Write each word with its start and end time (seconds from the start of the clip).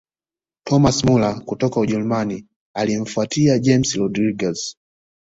thomas 0.63 1.03
muller 1.03 1.45
kutoka 1.45 1.79
ujerumani 1.79 2.47
alimfuatia 2.75 3.59
james 3.59 3.95
rodriguez 3.95 4.77